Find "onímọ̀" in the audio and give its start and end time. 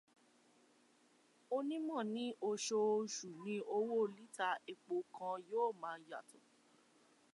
1.55-2.01